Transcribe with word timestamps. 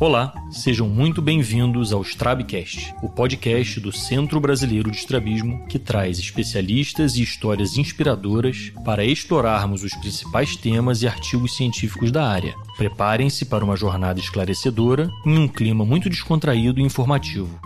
Olá, 0.00 0.32
sejam 0.50 0.88
muito 0.88 1.22
bem-vindos 1.22 1.92
ao 1.92 2.02
Strabcast, 2.02 2.94
o 3.00 3.08
podcast 3.08 3.78
do 3.78 3.92
Centro 3.92 4.40
Brasileiro 4.40 4.90
de 4.90 4.96
Estrabismo 4.96 5.64
que 5.66 5.78
traz 5.78 6.18
especialistas 6.18 7.16
e 7.16 7.22
histórias 7.22 7.76
inspiradoras 7.78 8.72
para 8.84 9.04
explorarmos 9.04 9.84
os 9.84 9.94
principais 9.94 10.56
temas 10.56 11.02
e 11.02 11.06
artigos 11.06 11.56
científicos 11.56 12.10
da 12.10 12.28
área. 12.28 12.56
Preparem-se 12.76 13.44
para 13.44 13.64
uma 13.64 13.76
jornada 13.76 14.18
esclarecedora 14.18 15.08
em 15.24 15.38
um 15.38 15.46
clima 15.46 15.84
muito 15.84 16.10
descontraído 16.10 16.80
e 16.80 16.82
informativo. 16.82 17.56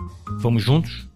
Vamos 0.41 0.62
juntos? 0.62 1.07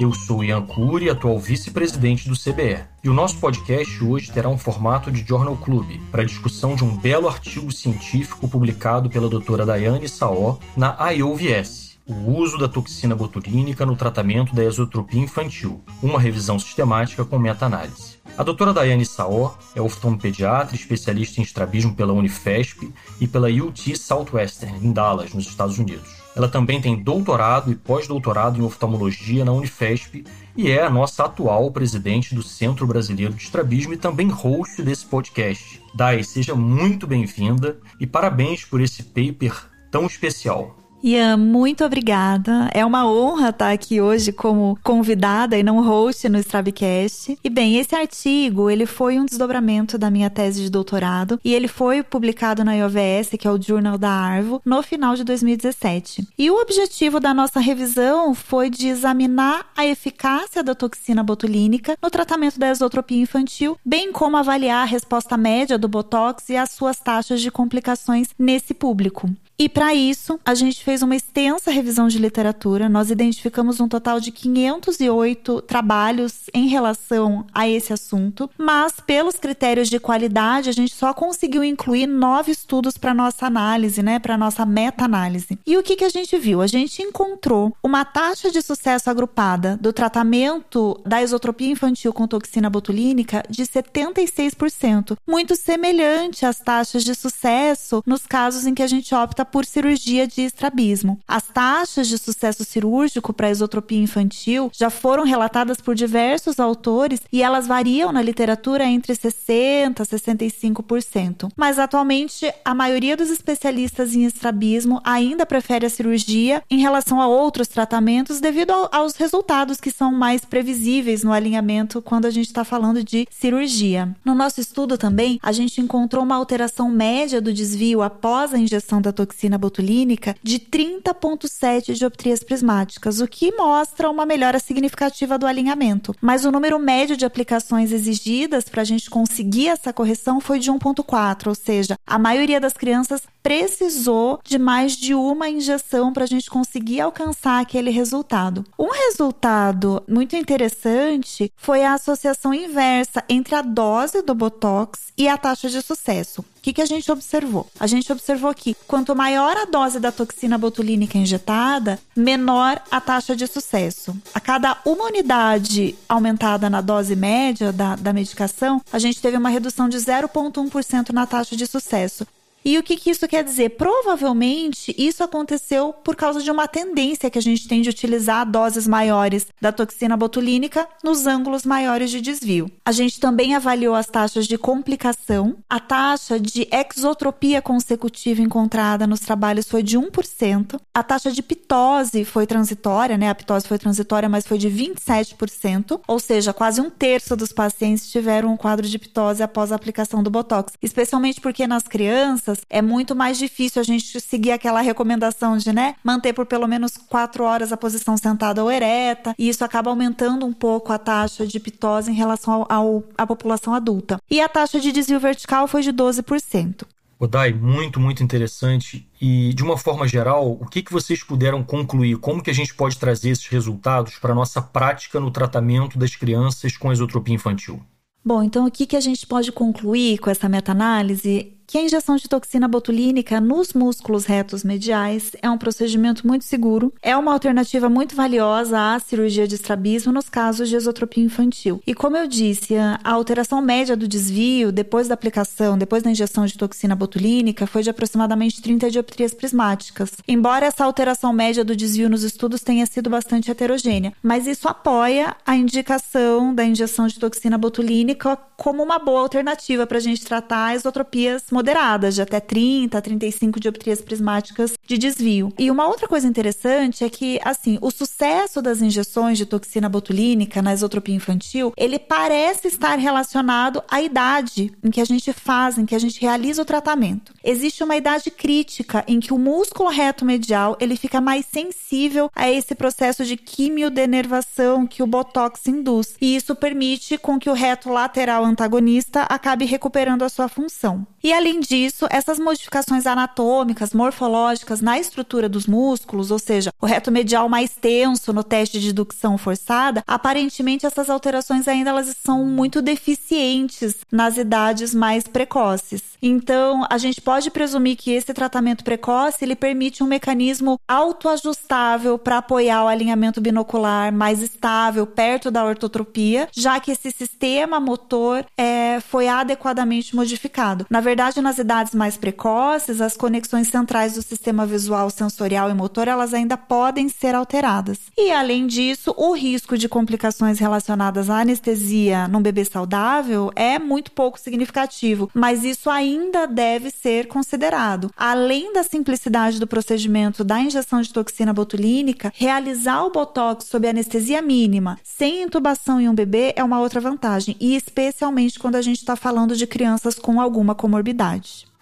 Eu 0.00 0.12
sou 0.14 0.42
Ian 0.42 0.62
Cury, 0.62 1.10
atual 1.10 1.38
vice-presidente 1.38 2.28
do 2.28 2.34
CBE. 2.34 2.82
E 3.04 3.08
o 3.08 3.14
nosso 3.14 3.38
podcast 3.38 4.02
hoje 4.02 4.32
terá 4.32 4.48
um 4.48 4.56
formato 4.56 5.12
de 5.12 5.22
Journal 5.26 5.56
Club, 5.56 6.00
para 6.10 6.24
discussão 6.24 6.74
de 6.74 6.82
um 6.82 6.96
belo 6.96 7.28
artigo 7.28 7.70
científico 7.70 8.48
publicado 8.48 9.10
pela 9.10 9.28
doutora 9.28 9.66
Daiane 9.66 10.08
Saó 10.08 10.56
na 10.76 11.10
IOVS, 11.10 11.98
o 12.06 12.32
uso 12.32 12.56
da 12.56 12.68
toxina 12.68 13.14
botulínica 13.14 13.84
no 13.84 13.94
tratamento 13.94 14.54
da 14.54 14.64
exotropia 14.64 15.20
infantil, 15.20 15.82
uma 16.02 16.18
revisão 16.18 16.58
sistemática 16.58 17.24
com 17.24 17.38
meta-análise. 17.38 18.16
A 18.36 18.42
doutora 18.42 18.72
Daiane 18.72 19.04
Saó 19.04 19.54
é 19.74 19.80
oftalmopediatra, 19.80 20.74
especialista 20.74 21.40
em 21.40 21.44
estrabismo 21.44 21.94
pela 21.94 22.14
Unifesp 22.14 22.90
e 23.20 23.28
pela 23.28 23.48
UT 23.48 23.94
Southwestern, 23.96 24.84
em 24.84 24.90
Dallas, 24.90 25.34
nos 25.34 25.46
Estados 25.46 25.78
Unidos. 25.78 26.21
Ela 26.34 26.48
também 26.48 26.80
tem 26.80 27.02
doutorado 27.02 27.70
e 27.70 27.74
pós-doutorado 27.74 28.58
em 28.58 28.62
oftalmologia 28.62 29.44
na 29.44 29.52
Unifesp 29.52 30.24
e 30.56 30.70
é 30.70 30.82
a 30.82 30.90
nossa 30.90 31.24
atual 31.24 31.70
presidente 31.70 32.34
do 32.34 32.42
Centro 32.42 32.86
Brasileiro 32.86 33.34
de 33.34 33.42
Estrabismo 33.42 33.92
e 33.92 33.98
também 33.98 34.28
host 34.28 34.82
desse 34.82 35.04
podcast. 35.06 35.82
Dai, 35.94 36.22
seja 36.22 36.54
muito 36.54 37.06
bem-vinda 37.06 37.78
e 38.00 38.06
parabéns 38.06 38.64
por 38.64 38.80
esse 38.80 39.02
paper 39.02 39.54
tão 39.90 40.06
especial. 40.06 40.81
Ian, 41.04 41.36
muito 41.36 41.84
obrigada. 41.84 42.70
É 42.72 42.86
uma 42.86 43.04
honra 43.10 43.48
estar 43.48 43.72
aqui 43.72 44.00
hoje 44.00 44.30
como 44.30 44.78
convidada 44.84 45.58
e 45.58 45.62
não 45.62 45.82
host 45.82 46.28
no 46.28 46.38
Strabcast. 46.38 47.36
E 47.42 47.50
bem, 47.50 47.76
esse 47.76 47.92
artigo, 47.96 48.70
ele 48.70 48.86
foi 48.86 49.18
um 49.18 49.24
desdobramento 49.24 49.98
da 49.98 50.08
minha 50.10 50.30
tese 50.30 50.62
de 50.62 50.70
doutorado 50.70 51.40
e 51.44 51.52
ele 51.52 51.66
foi 51.66 52.04
publicado 52.04 52.62
na 52.62 52.74
IOVS, 52.74 53.30
que 53.36 53.48
é 53.48 53.50
o 53.50 53.60
Journal 53.60 53.98
da 53.98 54.10
Arvo, 54.10 54.62
no 54.64 54.80
final 54.80 55.16
de 55.16 55.24
2017. 55.24 56.28
E 56.38 56.48
o 56.48 56.60
objetivo 56.60 57.18
da 57.18 57.34
nossa 57.34 57.58
revisão 57.58 58.32
foi 58.32 58.70
de 58.70 58.86
examinar 58.86 59.66
a 59.76 59.84
eficácia 59.84 60.62
da 60.62 60.74
toxina 60.74 61.24
botulínica 61.24 61.96
no 62.00 62.10
tratamento 62.10 62.60
da 62.60 62.70
exotropia 62.70 63.20
infantil, 63.20 63.76
bem 63.84 64.12
como 64.12 64.36
avaliar 64.36 64.82
a 64.82 64.88
resposta 64.88 65.36
média 65.36 65.76
do 65.76 65.88
botox 65.88 66.48
e 66.48 66.56
as 66.56 66.70
suas 66.70 67.00
taxas 67.00 67.40
de 67.40 67.50
complicações 67.50 68.28
nesse 68.38 68.72
público. 68.72 69.28
E 69.62 69.68
para 69.68 69.94
isso, 69.94 70.40
a 70.44 70.56
gente 70.56 70.82
fez 70.82 70.91
uma 71.00 71.16
extensa 71.16 71.70
revisão 71.70 72.08
de 72.08 72.18
literatura. 72.18 72.88
Nós 72.88 73.10
identificamos 73.10 73.80
um 73.80 73.88
total 73.88 74.20
de 74.20 74.30
508 74.30 75.62
trabalhos 75.62 76.50
em 76.52 76.66
relação 76.66 77.46
a 77.54 77.66
esse 77.68 77.92
assunto, 77.92 78.50
mas 78.58 78.94
pelos 79.06 79.36
critérios 79.36 79.88
de 79.88 79.98
qualidade, 79.98 80.68
a 80.68 80.72
gente 80.72 80.94
só 80.94 81.14
conseguiu 81.14 81.64
incluir 81.64 82.06
nove 82.06 82.52
estudos 82.52 82.98
para 82.98 83.14
nossa 83.14 83.46
análise, 83.46 84.02
né, 84.02 84.18
para 84.18 84.36
nossa 84.36 84.66
meta-análise. 84.66 85.58
E 85.66 85.76
o 85.78 85.82
que 85.82 85.96
que 85.96 86.04
a 86.04 86.08
gente 86.10 86.36
viu? 86.36 86.60
A 86.60 86.66
gente 86.66 87.00
encontrou 87.00 87.74
uma 87.82 88.04
taxa 88.04 88.50
de 88.50 88.60
sucesso 88.60 89.08
agrupada 89.08 89.78
do 89.80 89.92
tratamento 89.92 91.00
da 91.06 91.22
isotropia 91.22 91.70
infantil 91.70 92.12
com 92.12 92.26
toxina 92.26 92.68
botulínica 92.68 93.42
de 93.48 93.62
76%, 93.62 95.16
muito 95.26 95.54
semelhante 95.54 96.44
às 96.44 96.58
taxas 96.58 97.04
de 97.04 97.14
sucesso 97.14 98.02
nos 98.04 98.26
casos 98.26 98.66
em 98.66 98.74
que 98.74 98.82
a 98.82 98.86
gente 98.86 99.14
opta 99.14 99.44
por 99.44 99.64
cirurgia 99.64 100.26
de 100.26 100.42
estrabismo. 100.42 100.81
As 101.26 101.44
taxas 101.46 102.08
de 102.08 102.18
sucesso 102.18 102.64
cirúrgico 102.64 103.32
para 103.32 103.50
isotropia 103.50 104.00
infantil 104.00 104.70
já 104.72 104.90
foram 104.90 105.24
relatadas 105.24 105.80
por 105.80 105.94
diversos 105.94 106.58
autores 106.58 107.20
e 107.32 107.42
elas 107.42 107.66
variam 107.66 108.12
na 108.12 108.22
literatura 108.22 108.84
entre 108.84 109.12
60% 109.14 110.00
a 110.00 110.04
65%. 110.04 111.50
Mas 111.56 111.78
atualmente, 111.78 112.52
a 112.64 112.74
maioria 112.74 113.16
dos 113.16 113.30
especialistas 113.30 114.14
em 114.14 114.24
estrabismo 114.24 115.00
ainda 115.04 115.46
prefere 115.46 115.86
a 115.86 115.90
cirurgia 115.90 116.62
em 116.70 116.78
relação 116.78 117.20
a 117.20 117.26
outros 117.26 117.68
tratamentos 117.68 118.40
devido 118.40 118.72
aos 118.90 119.16
resultados 119.16 119.80
que 119.80 119.90
são 119.90 120.12
mais 120.12 120.44
previsíveis 120.44 121.22
no 121.22 121.32
alinhamento 121.32 122.02
quando 122.02 122.26
a 122.26 122.30
gente 122.30 122.46
está 122.46 122.64
falando 122.64 123.04
de 123.04 123.26
cirurgia. 123.30 124.14
No 124.24 124.34
nosso 124.34 124.60
estudo 124.60 124.98
também, 124.98 125.38
a 125.42 125.52
gente 125.52 125.80
encontrou 125.80 126.24
uma 126.24 126.36
alteração 126.36 126.90
média 126.90 127.40
do 127.40 127.52
desvio 127.52 128.02
após 128.02 128.52
a 128.52 128.58
injeção 128.58 129.00
da 129.00 129.12
toxina 129.12 129.58
botulínica 129.58 130.34
de 130.42 130.58
30,7 130.72 131.92
dioptrias 131.92 132.42
prismáticas, 132.42 133.20
o 133.20 133.28
que 133.28 133.54
mostra 133.54 134.08
uma 134.08 134.24
melhora 134.24 134.58
significativa 134.58 135.38
do 135.38 135.46
alinhamento. 135.46 136.14
Mas 136.20 136.46
o 136.46 136.50
número 136.50 136.78
médio 136.78 137.14
de 137.14 137.26
aplicações 137.26 137.92
exigidas 137.92 138.64
para 138.64 138.80
a 138.80 138.84
gente 138.84 139.10
conseguir 139.10 139.68
essa 139.68 139.92
correção 139.92 140.40
foi 140.40 140.58
de 140.58 140.72
1,4, 140.72 141.48
ou 141.48 141.54
seja, 141.54 141.96
a 142.06 142.18
maioria 142.18 142.58
das 142.58 142.72
crianças 142.72 143.22
precisou 143.42 144.40
de 144.44 144.58
mais 144.58 144.96
de 144.96 145.14
uma 145.14 145.50
injeção 145.50 146.12
para 146.12 146.24
a 146.24 146.28
gente 146.28 146.48
conseguir 146.48 147.00
alcançar 147.00 147.60
aquele 147.60 147.90
resultado. 147.90 148.64
Um 148.78 148.90
resultado 148.90 150.02
muito 150.08 150.36
interessante 150.36 151.52
foi 151.56 151.84
a 151.84 151.94
associação 151.94 152.54
inversa 152.54 153.22
entre 153.28 153.54
a 153.54 153.62
dose 153.62 154.22
do 154.22 154.34
Botox 154.34 155.12
e 155.18 155.28
a 155.28 155.36
taxa 155.36 155.68
de 155.68 155.82
sucesso. 155.82 156.44
O 156.62 156.64
que, 156.64 156.74
que 156.74 156.80
a 156.80 156.86
gente 156.86 157.10
observou? 157.10 157.66
A 157.80 157.88
gente 157.88 158.12
observou 158.12 158.54
que 158.54 158.76
quanto 158.86 159.16
maior 159.16 159.56
a 159.56 159.64
dose 159.64 159.98
da 159.98 160.12
toxina 160.12 160.56
botulínica 160.56 161.18
injetada, 161.18 161.98
menor 162.14 162.80
a 162.88 163.00
taxa 163.00 163.34
de 163.34 163.48
sucesso. 163.48 164.16
A 164.32 164.38
cada 164.38 164.78
uma 164.84 165.06
unidade 165.06 165.96
aumentada 166.08 166.70
na 166.70 166.80
dose 166.80 167.16
média 167.16 167.72
da, 167.72 167.96
da 167.96 168.12
medicação, 168.12 168.80
a 168.92 169.00
gente 169.00 169.20
teve 169.20 169.36
uma 169.36 169.48
redução 169.48 169.88
de 169.88 169.96
0,1% 169.96 171.10
na 171.10 171.26
taxa 171.26 171.56
de 171.56 171.66
sucesso. 171.66 172.24
E 172.64 172.78
o 172.78 172.82
que, 172.82 172.96
que, 172.96 173.10
isso 173.10 173.26
quer 173.26 173.42
dizer? 173.42 173.70
Provavelmente 173.70 174.94
isso 174.96 175.24
aconteceu 175.24 175.92
por 175.92 176.14
causa 176.14 176.40
de 176.40 176.50
uma 176.50 176.68
tendência 176.68 177.30
que 177.30 177.38
a 177.38 177.42
gente 177.42 177.66
tem 177.66 177.82
de 177.82 177.90
utilizar 177.90 178.48
doses 178.48 178.86
maiores 178.86 179.46
da 179.60 179.72
toxina 179.72 180.16
botulínica 180.16 180.86
nos 181.02 181.26
ângulos 181.26 181.64
maiores 181.64 182.10
de 182.10 182.20
desvio. 182.20 182.70
A 182.84 182.92
gente 182.92 183.18
também 183.18 183.54
avaliou 183.54 183.94
as 183.94 184.06
taxas 184.06 184.46
de 184.46 184.56
complicação. 184.56 185.56
A 185.68 185.80
taxa 185.80 186.38
de 186.38 186.68
exotropia 186.70 187.60
consecutiva 187.60 188.40
encontrada 188.40 189.06
nos 189.06 189.20
trabalhos 189.20 189.68
foi 189.68 189.82
de 189.82 189.98
1%. 189.98 190.80
A 190.94 191.02
taxa 191.02 191.32
de 191.32 191.42
pitose 191.42 192.24
foi 192.24 192.46
transitória, 192.46 193.18
né? 193.18 193.28
A 193.28 193.34
pitose 193.34 193.66
foi 193.66 193.78
transitória, 193.78 194.28
mas 194.28 194.46
foi 194.46 194.58
de 194.58 194.68
27%, 194.68 196.00
ou 196.06 196.20
seja, 196.20 196.52
quase 196.52 196.80
um 196.80 196.90
terço 196.90 197.34
dos 197.34 197.52
pacientes 197.52 198.10
tiveram 198.10 198.52
um 198.52 198.56
quadro 198.56 198.86
de 198.86 198.98
pitose 198.98 199.42
após 199.42 199.72
a 199.72 199.74
aplicação 199.74 200.22
do 200.22 200.30
botox, 200.30 200.72
especialmente 200.80 201.40
porque 201.40 201.66
nas 201.66 201.84
crianças 201.84 202.51
crianças, 202.52 202.64
é 202.68 202.82
muito 202.82 203.14
mais 203.14 203.38
difícil 203.38 203.80
a 203.80 203.84
gente 203.84 204.20
seguir 204.20 204.52
aquela 204.52 204.80
recomendação 204.80 205.56
de, 205.56 205.72
né, 205.72 205.94
manter 206.04 206.32
por 206.32 206.46
pelo 206.46 206.66
menos 206.66 206.96
quatro 206.96 207.44
horas 207.44 207.72
a 207.72 207.76
posição 207.76 208.16
sentada 208.16 208.62
ou 208.62 208.70
ereta, 208.70 209.34
e 209.38 209.48
isso 209.48 209.64
acaba 209.64 209.90
aumentando 209.90 210.46
um 210.46 210.52
pouco 210.52 210.92
a 210.92 210.98
taxa 210.98 211.46
de 211.46 211.58
pitose 211.58 212.10
em 212.10 212.14
relação 212.14 212.66
ao, 212.68 213.02
à 213.16 213.26
população 213.26 213.74
adulta. 213.74 214.18
E 214.30 214.40
a 214.40 214.48
taxa 214.48 214.78
de 214.78 214.92
desvio 214.92 215.18
vertical 215.18 215.66
foi 215.66 215.82
de 215.82 215.92
12%. 215.92 216.84
Odai, 217.18 217.52
muito, 217.52 218.00
muito 218.00 218.20
interessante. 218.20 219.08
E, 219.20 219.54
de 219.54 219.62
uma 219.62 219.78
forma 219.78 220.08
geral, 220.08 220.58
o 220.60 220.66
que, 220.66 220.82
que 220.82 220.92
vocês 220.92 221.22
puderam 221.22 221.62
concluir? 221.62 222.16
Como 222.16 222.42
que 222.42 222.50
a 222.50 222.54
gente 222.54 222.74
pode 222.74 222.98
trazer 222.98 223.30
esses 223.30 223.46
resultados 223.46 224.16
para 224.16 224.32
a 224.32 224.34
nossa 224.34 224.60
prática 224.60 225.20
no 225.20 225.30
tratamento 225.30 225.96
das 225.96 226.16
crianças 226.16 226.76
com 226.76 226.90
esotropia 226.90 227.36
infantil? 227.36 227.80
Bom, 228.24 228.42
então 228.42 228.66
o 228.66 228.70
que, 228.70 228.86
que 228.86 228.96
a 228.96 229.00
gente 229.00 229.24
pode 229.24 229.52
concluir 229.52 230.18
com 230.18 230.30
essa 230.30 230.48
meta-análise 230.48 231.52
que 231.72 231.78
a 231.78 231.82
injeção 231.82 232.16
de 232.16 232.28
toxina 232.28 232.68
botulínica 232.68 233.40
nos 233.40 233.72
músculos 233.72 234.26
retos 234.26 234.62
mediais 234.62 235.32
é 235.40 235.48
um 235.48 235.56
procedimento 235.56 236.26
muito 236.26 236.44
seguro, 236.44 236.92
é 237.00 237.16
uma 237.16 237.32
alternativa 237.32 237.88
muito 237.88 238.14
valiosa 238.14 238.94
à 238.94 239.00
cirurgia 239.00 239.48
de 239.48 239.54
estrabismo 239.54 240.12
nos 240.12 240.28
casos 240.28 240.68
de 240.68 240.76
esotropia 240.76 241.24
infantil. 241.24 241.82
E 241.86 241.94
como 241.94 242.14
eu 242.14 242.26
disse, 242.26 242.76
a 242.76 243.00
alteração 243.02 243.62
média 243.62 243.96
do 243.96 244.06
desvio 244.06 244.70
depois 244.70 245.08
da 245.08 245.14
aplicação, 245.14 245.78
depois 245.78 246.02
da 246.02 246.10
injeção 246.10 246.44
de 246.44 246.58
toxina 246.58 246.94
botulínica, 246.94 247.66
foi 247.66 247.82
de 247.82 247.88
aproximadamente 247.88 248.60
30 248.60 248.90
dioptrias 248.90 249.32
prismáticas. 249.32 250.12
Embora 250.28 250.66
essa 250.66 250.84
alteração 250.84 251.32
média 251.32 251.64
do 251.64 251.74
desvio 251.74 252.10
nos 252.10 252.22
estudos 252.22 252.60
tenha 252.60 252.84
sido 252.84 253.08
bastante 253.08 253.50
heterogênea, 253.50 254.12
mas 254.22 254.46
isso 254.46 254.68
apoia 254.68 255.34
a 255.46 255.56
indicação 255.56 256.54
da 256.54 256.66
injeção 256.66 257.06
de 257.06 257.18
toxina 257.18 257.56
botulínica 257.56 258.36
como 258.58 258.82
uma 258.82 258.98
boa 258.98 259.22
alternativa 259.22 259.86
para 259.86 259.96
a 259.96 260.02
gente 260.02 260.22
tratar 260.22 260.76
esotropias 260.76 261.44
moderadas, 261.62 262.16
de 262.16 262.22
até 262.22 262.40
30 262.40 262.98
a 262.98 263.00
35 263.00 263.60
dioptrias 263.60 264.00
prismáticas 264.00 264.74
de 264.84 264.98
desvio. 264.98 265.52
E 265.56 265.70
uma 265.70 265.86
outra 265.86 266.08
coisa 266.08 266.26
interessante 266.26 267.04
é 267.04 267.08
que, 267.08 267.40
assim, 267.44 267.78
o 267.80 267.90
sucesso 267.90 268.60
das 268.60 268.82
injeções 268.82 269.38
de 269.38 269.46
toxina 269.46 269.88
botulínica 269.88 270.60
na 270.60 270.72
esotropia 270.72 271.14
infantil, 271.14 271.72
ele 271.76 271.98
parece 271.98 272.66
estar 272.66 272.98
relacionado 272.98 273.82
à 273.88 274.02
idade 274.02 274.72
em 274.82 274.90
que 274.90 275.00
a 275.00 275.04
gente 275.04 275.32
faz, 275.32 275.78
em 275.78 275.86
que 275.86 275.94
a 275.94 275.98
gente 275.98 276.20
realiza 276.20 276.62
o 276.62 276.64
tratamento. 276.64 277.32
Existe 277.44 277.84
uma 277.84 277.96
idade 277.96 278.30
crítica 278.30 279.04
em 279.06 279.20
que 279.20 279.32
o 279.32 279.38
músculo 279.38 279.88
reto 279.88 280.24
medial 280.24 280.76
ele 280.80 280.96
fica 280.96 281.20
mais 281.20 281.46
sensível 281.46 282.30
a 282.34 282.50
esse 282.50 282.74
processo 282.74 283.24
de 283.24 283.36
quimiodenervação 283.36 284.86
que 284.86 285.02
o 285.02 285.06
botox 285.06 285.66
induz. 285.68 286.16
E 286.20 286.34
isso 286.34 286.56
permite 286.56 287.16
com 287.16 287.38
que 287.38 287.48
o 287.48 287.54
reto 287.54 287.88
lateral 287.88 288.44
antagonista 288.44 289.22
acabe 289.22 289.64
recuperando 289.64 290.22
a 290.22 290.28
sua 290.28 290.48
função. 290.48 291.06
E 291.22 291.32
além 291.42 291.58
disso, 291.58 292.06
essas 292.08 292.38
modificações 292.38 293.04
anatômicas, 293.04 293.92
morfológicas 293.92 294.80
na 294.80 294.98
estrutura 294.98 295.48
dos 295.48 295.66
músculos, 295.66 296.30
ou 296.30 296.38
seja, 296.38 296.72
o 296.80 296.86
reto 296.86 297.10
medial 297.10 297.48
mais 297.48 297.72
tenso 297.74 298.32
no 298.32 298.44
teste 298.44 298.78
de 298.78 298.90
indução 298.90 299.36
forçada, 299.36 300.04
aparentemente 300.06 300.86
essas 300.86 301.10
alterações 301.10 301.66
ainda 301.66 301.90
elas 301.90 302.14
são 302.24 302.44
muito 302.44 302.80
deficientes 302.80 303.96
nas 304.10 304.36
idades 304.36 304.94
mais 304.94 305.24
precoces. 305.24 306.12
Então, 306.22 306.86
a 306.88 306.96
gente 306.98 307.20
pode 307.20 307.50
presumir 307.50 307.96
que 307.96 308.12
esse 308.12 308.32
tratamento 308.32 308.84
precoce 308.84 309.44
ele 309.44 309.56
permite 309.56 310.04
um 310.04 310.06
mecanismo 310.06 310.78
autoajustável 310.86 312.16
para 312.16 312.38
apoiar 312.38 312.84
o 312.84 312.88
alinhamento 312.88 313.40
binocular 313.40 314.12
mais 314.12 314.40
estável 314.40 315.04
perto 315.04 315.50
da 315.50 315.64
ortotropia, 315.64 316.48
já 316.52 316.78
que 316.78 316.92
esse 316.92 317.10
sistema 317.10 317.80
motor 317.80 318.46
é, 318.56 319.00
foi 319.00 319.26
adequadamente 319.26 320.14
modificado. 320.14 320.86
Na 320.88 321.00
verdade, 321.00 321.31
nas 321.40 321.58
idades 321.58 321.94
mais 321.94 322.16
precoces, 322.16 323.00
as 323.00 323.16
conexões 323.16 323.68
centrais 323.68 324.14
do 324.14 324.22
sistema 324.22 324.66
visual, 324.66 325.08
sensorial 325.08 325.70
e 325.70 325.74
motor 325.74 326.08
elas 326.08 326.34
ainda 326.34 326.56
podem 326.56 327.08
ser 327.08 327.34
alteradas. 327.34 327.98
E 328.18 328.30
além 328.30 328.66
disso, 328.66 329.14
o 329.16 329.32
risco 329.32 329.78
de 329.78 329.88
complicações 329.88 330.58
relacionadas 330.58 331.30
à 331.30 331.40
anestesia 331.40 332.28
num 332.28 332.42
bebê 332.42 332.64
saudável 332.64 333.50
é 333.54 333.78
muito 333.78 334.10
pouco 334.12 334.38
significativo, 334.38 335.30
mas 335.32 335.64
isso 335.64 335.88
ainda 335.88 336.46
deve 336.46 336.90
ser 336.90 337.28
considerado. 337.28 338.10
Além 338.16 338.72
da 338.72 338.82
simplicidade 338.82 339.58
do 339.58 339.66
procedimento 339.66 340.44
da 340.44 340.60
injeção 340.60 341.00
de 341.00 341.12
toxina 341.12 341.52
botulínica, 341.52 342.32
realizar 342.34 343.04
o 343.04 343.10
botox 343.10 343.66
sob 343.66 343.88
anestesia 343.88 344.42
mínima, 344.42 344.98
sem 345.02 345.42
intubação 345.42 346.00
em 346.00 346.08
um 346.08 346.14
bebê 346.14 346.52
é 346.56 346.64
uma 346.64 346.80
outra 346.80 347.00
vantagem, 347.00 347.56
e 347.60 347.76
especialmente 347.76 348.58
quando 348.58 348.76
a 348.76 348.82
gente 348.82 348.98
está 348.98 349.16
falando 349.16 349.56
de 349.56 349.66
crianças 349.66 350.16
com 350.16 350.40
alguma 350.40 350.74
comorbidade. 350.74 351.21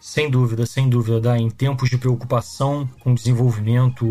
Sem 0.01 0.31
dúvida, 0.31 0.65
sem 0.65 0.89
dúvida, 0.89 1.21
Dá. 1.21 1.39
Em 1.39 1.51
tempos 1.51 1.91
de 1.91 1.99
preocupação 1.99 2.89
com 3.01 3.15
desenvolvimento 3.15 4.07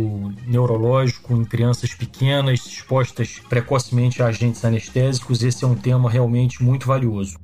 neurológico 0.45 1.33
em 1.33 1.43
crianças 1.43 1.93
pequenas 1.95 2.65
expostas 2.65 3.39
precocemente 3.49 4.21
a 4.21 4.27
agentes 4.27 4.63
anestésicos, 4.63 5.41
esse 5.41 5.63
é 5.63 5.67
um 5.67 5.75
tema 5.75 6.09
realmente 6.09 6.63
muito 6.63 6.85
valioso. 6.85 7.39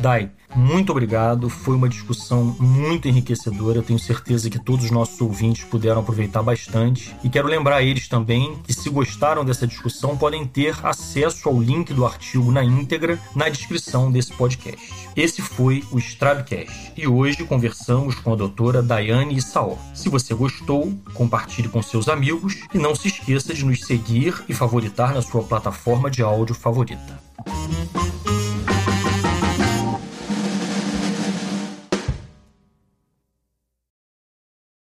Dai, 0.00 0.32
muito 0.54 0.90
obrigado. 0.90 1.48
Foi 1.48 1.74
uma 1.74 1.88
discussão 1.88 2.56
muito 2.58 3.08
enriquecedora. 3.08 3.82
Tenho 3.82 3.98
certeza 3.98 4.50
que 4.50 4.58
todos 4.58 4.86
os 4.86 4.90
nossos 4.90 5.20
ouvintes 5.20 5.64
puderam 5.64 6.00
aproveitar 6.00 6.42
bastante. 6.42 7.14
E 7.22 7.28
quero 7.28 7.48
lembrar 7.48 7.82
eles 7.82 8.08
também 8.08 8.56
que, 8.64 8.72
se 8.72 8.90
gostaram 8.90 9.44
dessa 9.44 9.66
discussão, 9.66 10.16
podem 10.16 10.46
ter 10.46 10.74
acesso 10.84 11.48
ao 11.48 11.60
link 11.60 11.92
do 11.92 12.04
artigo 12.04 12.50
na 12.50 12.62
íntegra 12.62 13.18
na 13.34 13.48
descrição 13.48 14.10
desse 14.10 14.32
podcast. 14.32 14.92
Esse 15.16 15.42
foi 15.42 15.84
o 15.90 15.98
Strabcast 15.98 16.92
e 16.96 17.06
hoje 17.06 17.44
conversamos 17.44 18.14
com 18.16 18.32
a 18.32 18.36
doutora 18.36 18.82
Daiane 18.82 19.36
Issaó. 19.36 19.76
Se 19.94 20.08
você 20.08 20.34
gostou, 20.34 20.92
compartilhe 21.14 21.68
com 21.68 21.82
seus 21.82 22.08
amigos 22.08 22.62
e 22.72 22.78
não 22.78 22.94
se 22.94 23.08
esqueça 23.08 23.52
de 23.52 23.64
nos 23.64 23.80
seguir 23.80 24.42
e 24.48 24.54
favoritar 24.54 25.14
na 25.14 25.22
sua 25.22 25.42
plataforma 25.42 26.10
de 26.10 26.22
áudio 26.22 26.54
favorita. 26.54 27.31